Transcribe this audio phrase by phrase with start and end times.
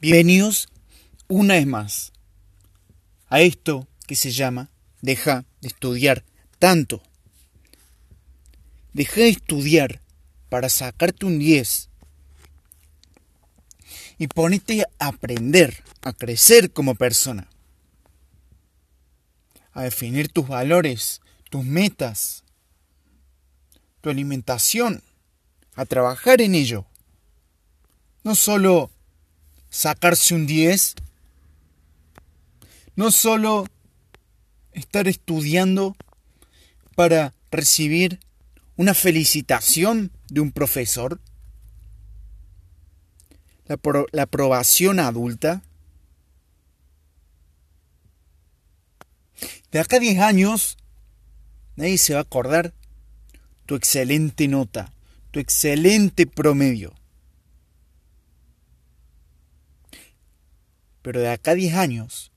[0.00, 0.68] Bienvenidos
[1.26, 2.12] una vez más
[3.26, 4.70] a esto que se llama
[5.02, 6.24] Deja de estudiar
[6.60, 7.02] tanto.
[8.92, 10.00] Deja de estudiar
[10.50, 11.90] para sacarte un 10
[14.18, 17.48] y ponete a aprender, a crecer como persona,
[19.72, 22.44] a definir tus valores, tus metas,
[24.00, 25.02] tu alimentación,
[25.74, 26.86] a trabajar en ello.
[28.22, 28.92] No solo
[29.70, 30.94] sacarse un 10,
[32.96, 33.66] no solo
[34.72, 35.96] estar estudiando
[36.94, 38.20] para recibir
[38.76, 41.20] una felicitación de un profesor,
[43.66, 43.78] la,
[44.12, 45.62] la aprobación adulta.
[49.70, 50.78] De acá a 10 años,
[51.76, 52.72] nadie se va a acordar
[53.66, 54.92] tu excelente nota,
[55.30, 56.97] tu excelente promedio.
[61.02, 62.32] Pero de acá a 10 años,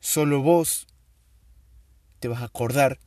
[0.00, 0.86] solo vos
[2.18, 2.98] te vas a acordar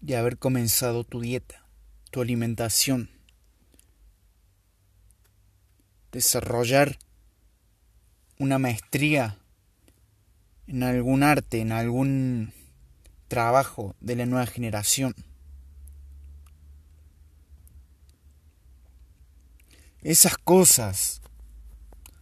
[0.00, 1.66] de haber comenzado tu dieta,
[2.10, 3.10] tu alimentación,
[6.12, 6.98] desarrollar
[8.38, 9.38] una maestría
[10.66, 12.52] en algún arte, en algún
[13.28, 15.14] trabajo de la nueva generación.
[20.02, 21.20] Esas cosas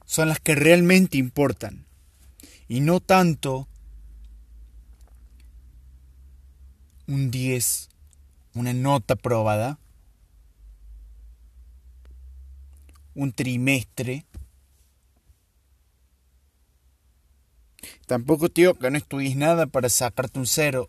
[0.09, 1.85] son las que realmente importan
[2.67, 3.69] y no tanto
[7.07, 7.91] un 10,
[8.55, 9.79] una nota probada,
[13.15, 14.25] un trimestre.
[18.07, 20.89] Tampoco te digo que no estudies nada para sacarte un cero.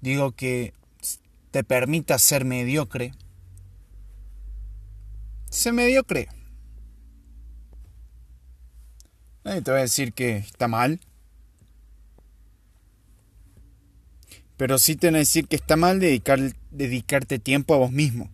[0.00, 0.72] Digo que
[1.50, 3.12] te permita ser mediocre.
[5.50, 6.28] Sé mediocre.
[9.44, 11.00] Nadie te va a decir que está mal.
[14.56, 18.30] Pero sí te van a decir que está mal dedicar, dedicarte tiempo a vos mismo.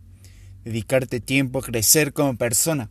[0.64, 2.90] Dedicarte tiempo a crecer como persona.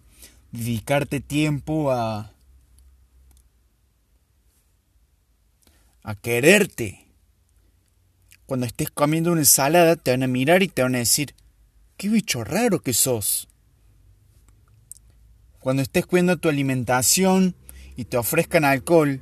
[0.52, 2.34] Dedicarte tiempo a...
[6.04, 7.06] a quererte.
[8.46, 11.36] Cuando estés comiendo una ensalada te van a mirar y te van a decir,
[11.98, 13.48] qué bicho raro que sos.
[15.60, 17.54] Cuando estés cuidando tu alimentación
[18.00, 19.20] y te ofrezcan alcohol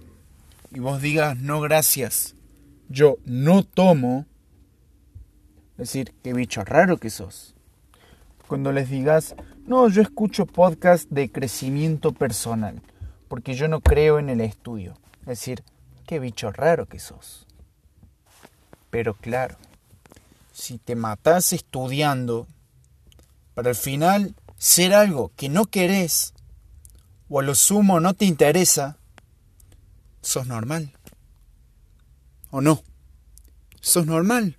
[0.69, 2.35] y vos digas no gracias,
[2.89, 4.27] yo no tomo,
[5.77, 7.55] decir, qué bicho raro que sos.
[8.47, 12.83] Cuando les digas, no, yo escucho podcast de crecimiento personal,
[13.27, 15.63] porque yo no creo en el estudio, es decir,
[16.05, 17.47] qué bicho raro que sos.
[18.91, 19.57] Pero claro,
[20.51, 22.45] si te matas estudiando,
[23.55, 26.35] para el final ser algo que no querés,
[27.29, 28.97] o a lo sumo no te interesa,
[30.21, 30.93] sos normal.
[32.49, 32.83] ¿O no?
[33.81, 34.55] Sos normal.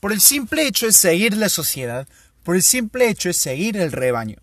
[0.00, 2.06] Por el simple hecho de seguir la sociedad,
[2.42, 4.38] por el simple hecho de seguir el rebaño.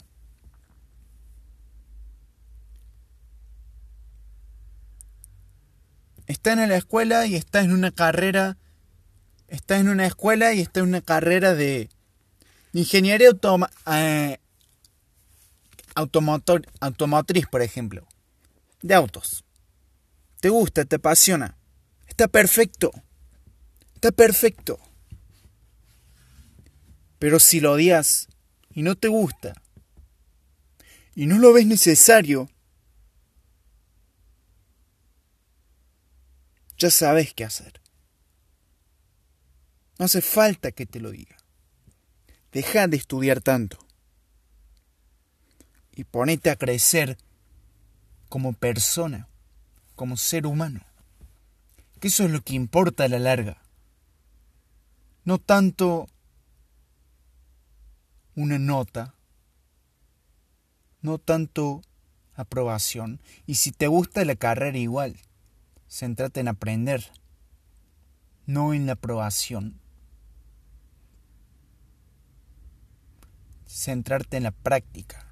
[6.28, 8.58] Está en la escuela y está en una carrera,
[9.48, 11.90] está en una escuela y está en una carrera de
[12.74, 14.40] ingeniería automa, eh,
[15.98, 18.08] automotriz, por ejemplo,
[18.82, 19.44] de autos.
[20.40, 21.58] Te gusta, te apasiona.
[22.08, 22.92] Está perfecto.
[23.96, 24.80] Está perfecto.
[27.18, 28.28] Pero si lo odias
[28.70, 29.60] y no te gusta
[31.16, 32.48] y no lo ves necesario,
[36.78, 37.82] ya sabes qué hacer.
[39.98, 41.38] No hace falta que te lo diga.
[42.52, 43.87] Deja de estudiar tanto
[45.98, 47.18] y ponete a crecer
[48.30, 49.28] como persona,
[49.96, 50.82] como ser humano.
[52.00, 53.64] Que eso es lo que importa a la larga.
[55.26, 56.08] No tanto
[58.36, 59.16] una nota,
[61.02, 61.82] no tanto
[62.36, 63.20] aprobación.
[63.48, 65.18] Y si te gusta la carrera igual,
[65.90, 67.12] céntrate en aprender,
[68.46, 69.80] no en la aprobación.
[73.66, 75.27] Centrarte en la práctica.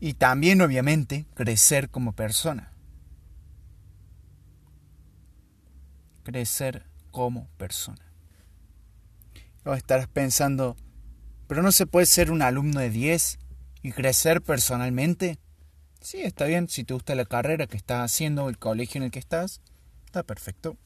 [0.00, 2.72] Y también obviamente crecer como persona.
[6.22, 8.10] Crecer como persona.
[9.64, 10.74] O estarás pensando,
[11.46, 13.38] pero no se puede ser un alumno de 10
[13.82, 15.38] y crecer personalmente.
[16.00, 19.10] Sí, está bien, si te gusta la carrera que estás haciendo, el colegio en el
[19.10, 19.60] que estás,
[20.06, 20.78] está perfecto.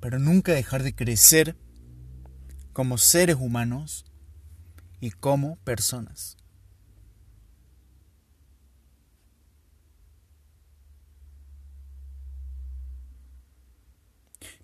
[0.00, 1.56] Pero nunca dejar de crecer
[2.72, 4.04] como seres humanos
[5.00, 6.36] y como personas.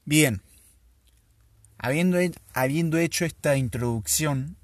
[0.07, 0.43] Bien,
[1.79, 2.19] habiendo,
[2.53, 4.57] habiendo hecho esta introducción,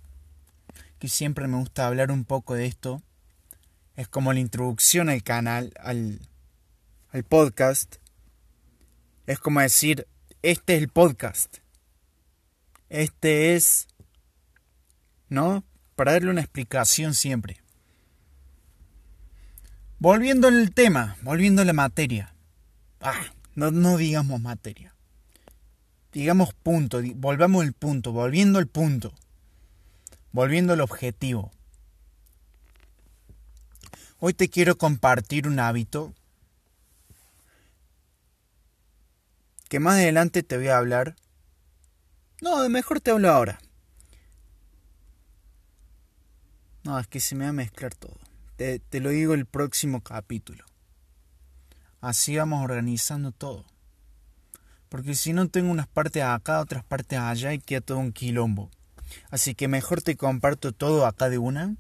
[0.99, 3.03] que siempre me gusta hablar un poco de esto,
[3.97, 6.21] es como la introducción al canal, al,
[7.11, 7.97] al podcast,
[9.27, 10.07] es como decir,
[10.43, 11.59] este es el podcast,
[12.91, 13.89] este es,
[15.31, 15.65] ¿no?
[15.97, 17.63] Para darle una explicación siempre.
[19.99, 22.35] Volviendo al tema, volviendo a la materia.
[23.01, 23.25] Ah,
[23.55, 24.95] no, no digamos materia
[26.13, 29.13] digamos punto, volvamos al punto, volviendo al punto,
[30.33, 31.53] volviendo al objetivo.
[34.19, 36.13] Hoy te quiero compartir un hábito
[39.69, 41.17] que más adelante te voy a hablar.
[42.43, 43.61] No, mejor te hablo ahora.
[46.83, 48.17] No, es que se me va a mezclar todo.
[48.57, 50.65] Te, te lo digo el próximo capítulo.
[52.01, 53.67] Así vamos organizando todo.
[54.89, 58.71] Porque si no tengo unas partes acá, otras partes allá y queda todo un quilombo.
[59.31, 61.77] Así que mejor te comparto todo acá de una.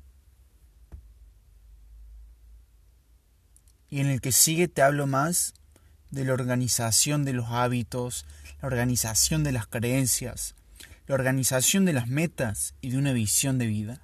[3.88, 5.55] Y en el que sigue te hablo más
[6.11, 8.26] de la organización de los hábitos,
[8.61, 10.55] la organización de las creencias,
[11.06, 14.00] la organización de las metas y de una visión de vida.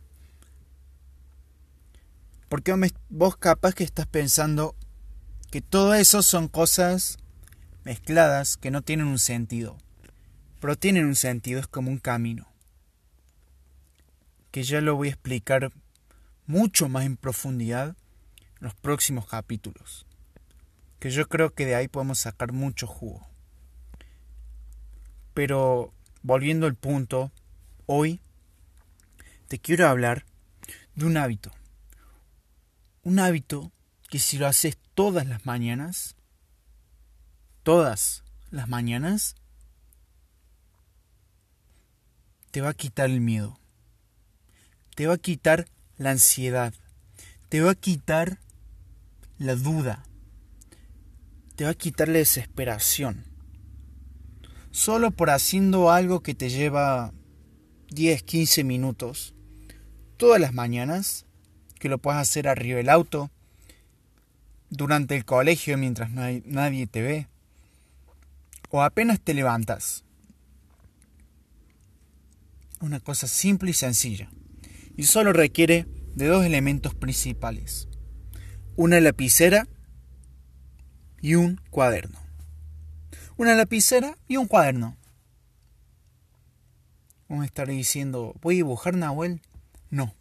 [2.49, 2.75] Porque
[3.09, 4.77] vos capaz que estás pensando
[5.51, 7.19] que todo eso son cosas
[7.85, 9.79] mezcladas que no tienen un sentido,
[10.61, 12.49] pero tienen un sentido, es como un camino,
[14.51, 15.73] que ya lo voy a explicar
[16.47, 17.97] mucho más en profundidad
[18.61, 20.07] en los próximos capítulos,
[20.99, 23.27] que yo creo que de ahí podemos sacar mucho jugo.
[25.35, 27.31] Pero volviendo al punto,
[27.87, 28.21] hoy
[29.49, 30.25] te quiero hablar
[30.95, 31.53] de un hábito.
[33.06, 33.70] Un hábito
[34.11, 36.17] que si lo haces todas las mañanas,
[37.62, 39.37] todas las mañanas,
[42.50, 43.61] te va a quitar el miedo,
[44.97, 45.69] te va a quitar
[45.99, 46.75] la ansiedad,
[47.49, 48.41] te va a quitar
[49.38, 50.02] la duda,
[51.55, 53.25] te va a quitar la desesperación.
[54.73, 57.14] Solo por haciendo algo que te lleva
[57.93, 59.37] 10, 15 minutos,
[60.17, 61.25] todas las mañanas,
[61.78, 63.31] que lo puedes hacer arriba del auto,
[64.70, 67.28] durante el colegio mientras nadie te ve,
[68.70, 70.05] o apenas te levantas.
[72.81, 74.28] Una cosa simple y sencilla.
[74.96, 77.88] Y solo requiere de dos elementos principales.
[78.76, 79.67] Una lapicera
[81.20, 82.19] y un cuaderno.
[83.37, 84.96] Una lapicera y un cuaderno.
[87.28, 89.40] Vamos a estar diciendo, ¿voy a dibujar, Nahuel?
[89.90, 90.14] No.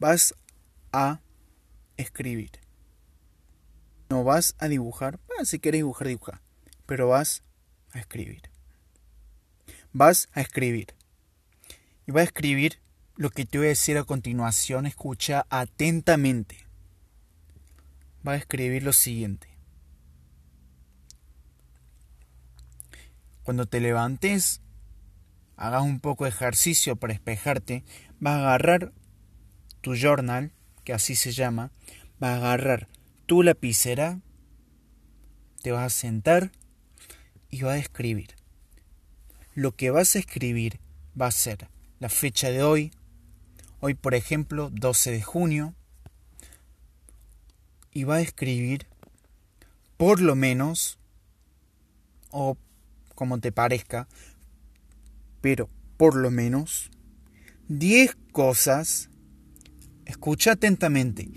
[0.00, 0.34] Vas
[0.92, 1.20] a
[1.96, 2.50] escribir.
[4.08, 5.20] No vas a dibujar.
[5.38, 6.42] Ah, si quieres dibujar, dibuja
[6.90, 7.44] pero vas
[7.92, 8.50] a escribir.
[9.92, 10.96] Vas a escribir.
[12.04, 12.80] Y vas a escribir
[13.14, 14.86] lo que te voy a decir a continuación.
[14.86, 16.66] Escucha atentamente.
[18.24, 19.46] Vas a escribir lo siguiente.
[23.44, 24.62] Cuando te levantes,
[25.56, 27.84] hagas un poco de ejercicio para despejarte,
[28.18, 28.92] vas a agarrar
[29.80, 30.52] tu journal,
[30.84, 31.70] que así se llama,
[32.18, 32.88] vas a agarrar
[33.26, 34.20] tu lapicera,
[35.62, 36.52] te vas a sentar
[37.50, 38.36] y va a escribir.
[39.54, 40.80] Lo que vas a escribir
[41.20, 41.68] va a ser
[41.98, 42.92] la fecha de hoy,
[43.80, 45.74] hoy por ejemplo 12 de junio,
[47.92, 48.86] y va a escribir
[49.96, 50.98] por lo menos,
[52.30, 52.56] o
[53.14, 54.08] como te parezca,
[55.42, 55.68] pero
[55.98, 56.90] por lo menos
[57.68, 59.09] 10 cosas,
[60.10, 61.28] escucha atentamente,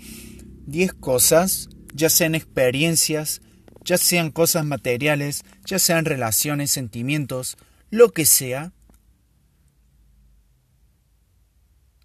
[0.66, 3.40] 10 cosas, ya sean experiencias,
[3.84, 7.56] ya sean cosas materiales, ya sean relaciones, sentimientos,
[7.90, 8.72] lo que sea,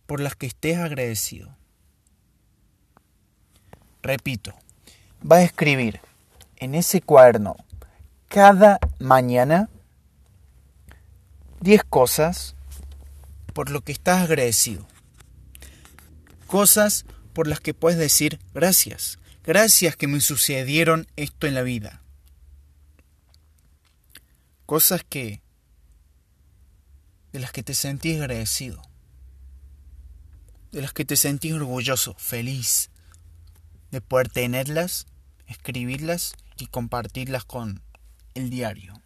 [0.05, 1.55] por las que estés agradecido.
[4.01, 4.53] Repito,
[5.29, 5.99] va a escribir
[6.57, 7.55] en ese cuaderno
[8.27, 9.69] cada mañana
[11.61, 12.55] 10 cosas
[13.53, 14.87] por lo que estás agradecido.
[16.49, 19.19] Cosas por las que puedes decir gracias.
[19.43, 22.01] Gracias que me sucedieron esto en la vida.
[24.65, 25.43] Cosas que
[27.33, 28.81] de las que te sentís agradecido.
[30.71, 32.89] De las que te sentís orgulloso, feliz
[33.91, 35.05] de poder tenerlas,
[35.45, 37.83] escribirlas y compartirlas con
[38.33, 38.99] el diario.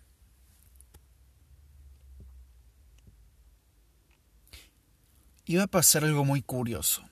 [5.49, 7.03] Va a pasar algo muy curioso.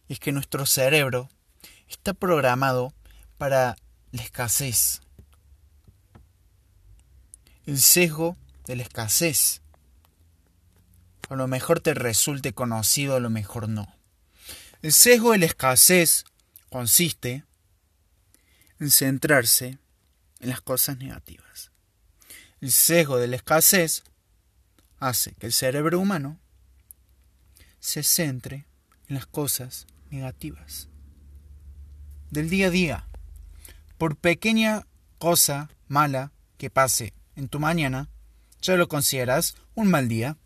[0.11, 1.29] es que nuestro cerebro
[1.87, 2.93] está programado
[3.37, 3.77] para
[4.11, 4.99] la escasez.
[7.65, 9.61] El sesgo de la escasez.
[11.29, 13.95] A lo mejor te resulte conocido, a lo mejor no.
[14.81, 16.25] El sesgo de la escasez
[16.69, 17.45] consiste
[18.81, 19.77] en centrarse
[20.41, 21.71] en las cosas negativas.
[22.59, 24.03] El sesgo de la escasez
[24.99, 26.37] hace que el cerebro humano
[27.79, 28.65] se centre
[29.07, 30.91] en las cosas negativas
[32.29, 33.07] del día a día.
[33.97, 34.87] Por pequeña
[35.19, 38.09] cosa mala que pase en tu mañana,
[38.61, 40.37] ya lo consideras un mal día.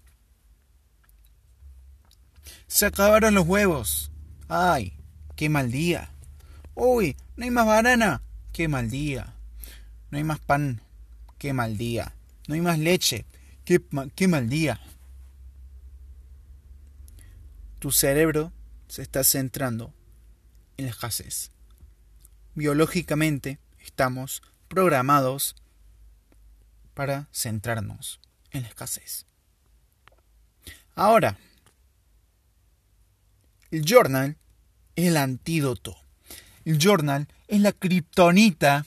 [2.67, 4.11] Se acabaron los huevos.
[4.49, 4.97] Ay,
[5.35, 6.11] qué mal día.
[6.73, 8.21] Uy, no hay más banana.
[8.51, 9.33] Qué mal día.
[10.09, 10.81] No hay más pan.
[11.37, 12.15] Qué mal día.
[12.47, 13.25] No hay más leche.
[13.63, 13.81] Qué,
[14.15, 14.79] qué mal día.
[17.79, 18.51] Tu cerebro
[18.95, 19.93] se está centrando
[20.77, 21.51] en la escasez.
[22.53, 25.57] Biológicamente estamos programados
[26.93, 28.21] para centrarnos
[28.51, 29.25] en la escasez.
[30.95, 31.37] Ahora,
[33.69, 34.37] el journal
[34.95, 35.97] es el antídoto.
[36.63, 38.85] El journal es la kriptonita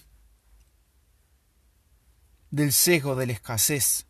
[2.51, 4.07] del sesgo de la escasez.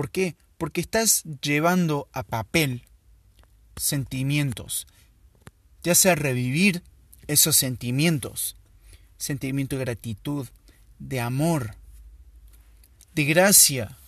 [0.00, 0.34] ¿Por qué?
[0.56, 2.86] Porque estás llevando a papel
[3.76, 4.86] sentimientos.
[5.82, 6.82] Te hace revivir
[7.26, 8.56] esos sentimientos.
[9.18, 10.48] Sentimiento de gratitud,
[10.98, 11.76] de amor,
[13.14, 13.98] de gracia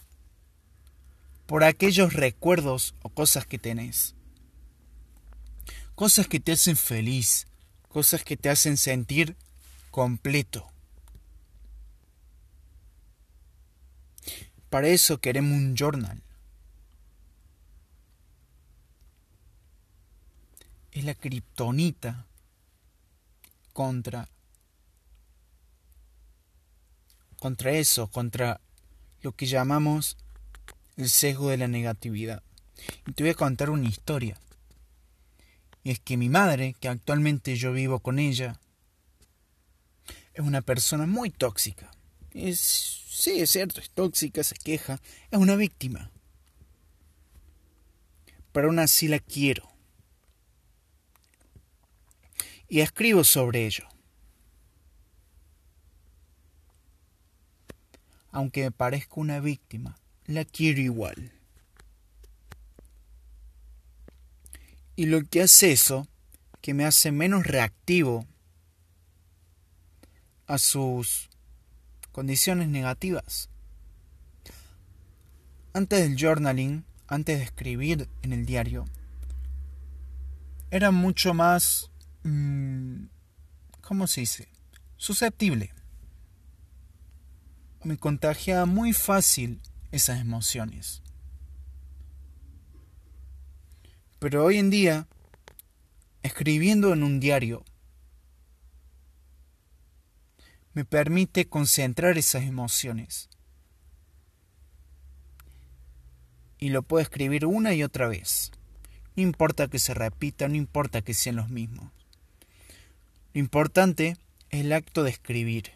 [1.44, 4.14] por aquellos recuerdos o cosas que tenés.
[5.94, 7.46] Cosas que te hacen feliz,
[7.90, 9.36] cosas que te hacen sentir
[9.90, 10.71] completo.
[14.72, 16.22] Para eso queremos un journal.
[20.92, 22.24] Es la kriptonita
[23.74, 24.30] contra
[27.38, 28.62] contra eso, contra
[29.20, 30.16] lo que llamamos
[30.96, 32.42] el sesgo de la negatividad.
[33.06, 34.40] Y te voy a contar una historia.
[35.84, 38.58] Y es que mi madre, que actualmente yo vivo con ella,
[40.32, 41.90] es una persona muy tóxica.
[42.32, 45.00] Es, sí, es cierto, es tóxica, se queja,
[45.30, 46.10] es una víctima.
[48.52, 49.68] Pero aún así la quiero.
[52.68, 53.86] Y escribo sobre ello.
[58.30, 61.32] Aunque me parezca una víctima, la quiero igual.
[64.96, 66.08] Y lo que hace eso,
[66.62, 68.26] que me hace menos reactivo
[70.46, 71.28] a sus
[72.12, 73.48] condiciones negativas.
[75.72, 78.84] Antes del journaling, antes de escribir en el diario,
[80.70, 81.90] era mucho más,
[82.22, 83.04] mm,
[83.80, 84.48] ¿cómo se dice?
[84.96, 85.72] Susceptible.
[87.82, 91.02] Me contagiaba muy fácil esas emociones.
[94.18, 95.08] Pero hoy en día,
[96.22, 97.64] escribiendo en un diario,
[100.74, 103.28] me permite concentrar esas emociones.
[106.58, 108.52] Y lo puedo escribir una y otra vez.
[109.16, 111.90] No importa que se repita, no importa que sean los mismos.
[113.34, 114.16] Lo importante
[114.50, 115.72] es el acto de escribir.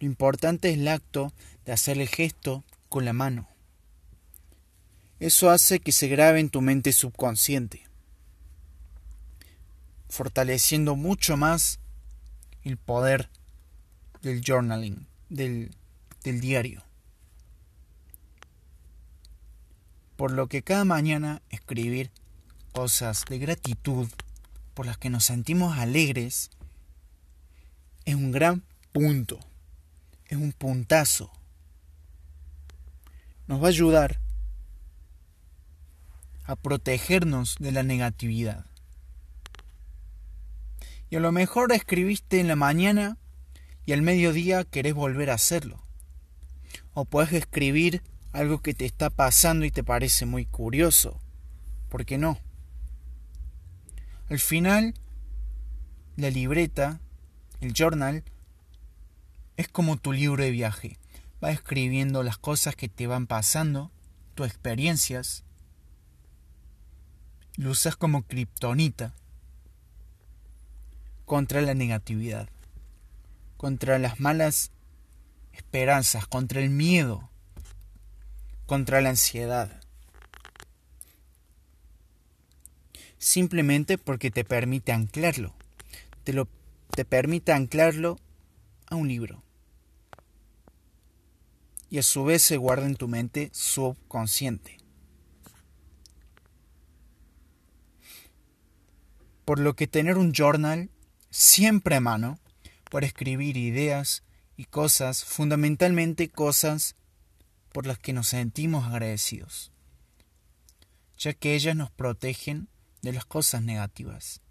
[0.00, 1.32] Lo importante es el acto
[1.64, 3.48] de hacer el gesto con la mano.
[5.20, 7.84] Eso hace que se grabe en tu mente subconsciente,
[10.08, 11.78] fortaleciendo mucho más
[12.64, 13.30] el poder
[14.22, 15.70] del journaling, del,
[16.24, 16.82] diario.
[20.16, 22.10] Por lo que cada mañana escribir
[22.72, 24.08] cosas de gratitud
[24.74, 26.50] por las que nos sentimos alegres
[28.04, 28.62] es un gran
[28.92, 29.38] punto,
[30.26, 31.30] es un puntazo
[33.46, 34.18] nos va a ayudar
[36.44, 38.64] a protegernos de la negatividad.
[41.10, 43.18] Y a lo mejor escribiste en la mañana
[43.86, 45.84] y al mediodía querés volver a hacerlo.
[46.94, 51.20] O puedes escribir algo que te está pasando y te parece muy curioso.
[51.88, 52.38] ¿Por qué no?
[54.28, 54.94] Al final,
[56.16, 57.00] la libreta,
[57.60, 58.24] el journal,
[59.56, 60.98] es como tu libro de viaje
[61.42, 63.90] va escribiendo las cosas que te van pasando,
[64.34, 65.44] tus experiencias.
[67.56, 69.14] Lo usas como kriptonita
[71.24, 72.48] contra la negatividad,
[73.62, 74.72] contra las malas
[75.52, 77.30] esperanzas, contra el miedo,
[78.66, 79.80] contra la ansiedad.
[83.18, 85.54] Simplemente porque te permite anclarlo.
[86.24, 86.48] Te, lo,
[86.90, 88.18] te permite anclarlo
[88.90, 89.44] a un libro.
[91.88, 94.78] Y a su vez se guarda en tu mente subconsciente.
[99.44, 100.90] Por lo que tener un journal
[101.30, 102.41] siempre a mano
[102.92, 104.22] para escribir ideas
[104.54, 106.94] y cosas, fundamentalmente cosas
[107.72, 109.72] por las que nos sentimos agradecidos,
[111.16, 112.68] ya que ellas nos protegen
[113.00, 114.42] de las cosas negativas.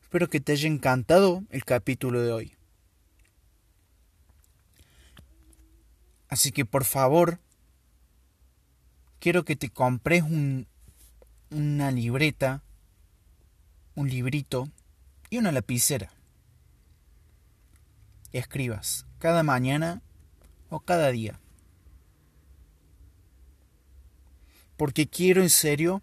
[0.00, 2.56] Espero que te haya encantado el capítulo de hoy.
[6.30, 7.40] Así que por favor,
[9.18, 10.66] quiero que te compres un,
[11.50, 12.62] una libreta,
[13.94, 14.68] un librito
[15.28, 16.12] y una lapicera.
[18.32, 20.02] Escribas cada mañana
[20.68, 21.40] o cada día.
[24.76, 26.00] Porque quiero en serio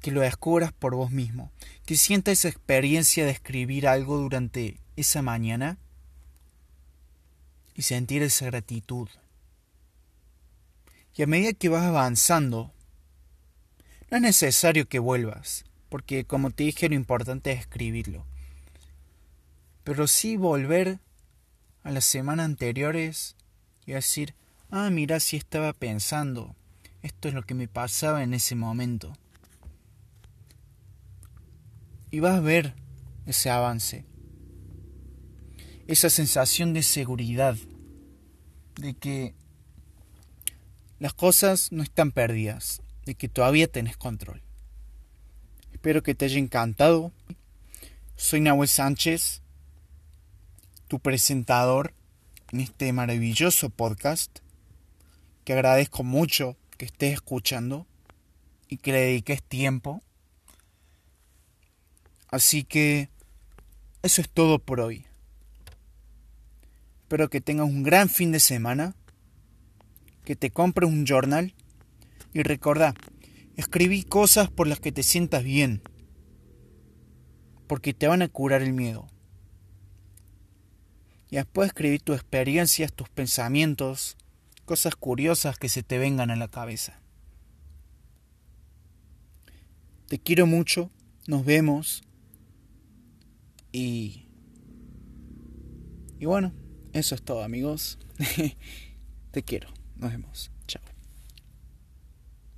[0.00, 1.52] que lo descubras por vos mismo,
[1.84, 5.78] que sientas esa experiencia de escribir algo durante esa mañana
[7.74, 9.08] y sentir esa gratitud.
[11.14, 12.72] Y a medida que vas avanzando,
[14.10, 18.26] no es necesario que vuelvas, porque como te dije lo importante es escribirlo.
[19.84, 20.98] Pero sí volver
[21.82, 23.36] a las semanas anteriores
[23.86, 24.34] y decir,
[24.70, 26.56] ah, mira si estaba pensando,
[27.02, 29.12] esto es lo que me pasaba en ese momento.
[32.10, 32.74] Y vas a ver
[33.26, 34.04] ese avance,
[35.86, 37.56] esa sensación de seguridad,
[38.74, 39.34] de que
[40.98, 44.40] las cosas no están perdidas, de que todavía tenés control.
[45.72, 47.10] Espero que te haya encantado.
[48.14, 49.42] Soy Nahuel Sánchez,
[50.86, 51.92] tu presentador
[52.52, 54.38] en este maravilloso podcast,
[55.44, 57.84] que agradezco mucho que estés escuchando
[58.68, 60.04] y que le dediques tiempo.
[62.28, 63.08] Así que
[64.04, 65.04] eso es todo por hoy.
[67.02, 68.94] Espero que tengas un gran fin de semana
[70.24, 71.54] que te compres un journal
[72.32, 72.94] y recordá,
[73.56, 75.82] escribí cosas por las que te sientas bien,
[77.66, 79.06] porque te van a curar el miedo.
[81.30, 84.16] Y después escribir tus experiencias, tus pensamientos,
[84.64, 87.00] cosas curiosas que se te vengan a la cabeza.
[90.08, 90.90] Te quiero mucho,
[91.26, 92.02] nos vemos
[93.72, 94.26] y...
[96.18, 96.52] Y bueno,
[96.92, 97.98] eso es todo amigos.
[99.30, 99.68] te quiero.
[99.96, 100.50] Nos vemos.